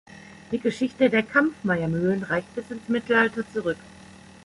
[0.51, 3.77] Die Geschichte der Kampffmeyer-Mühlen reicht bis ins Mittelalter zurück.